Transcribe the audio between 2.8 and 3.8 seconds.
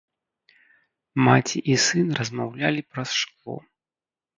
праз шкло.